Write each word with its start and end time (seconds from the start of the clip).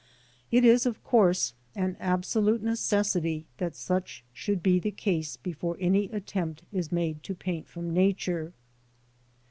It 0.49 0.65
is, 0.65 0.87
of 0.87 1.03
course, 1.03 1.53
an 1.75 1.95
absolute 1.99 2.63
necessity 2.63 3.45
that 3.59 3.75
such 3.75 4.23
should 4.33 4.63
be 4.63 4.79
the 4.79 4.89
case 4.89 5.37
before 5.37 5.77
any 5.79 6.05
attempt 6.05 6.63
is 6.73 6.91
made 6.91 7.21
to 7.21 7.35
paint 7.35 7.67
from 7.67 7.93
Nature. 7.93 8.51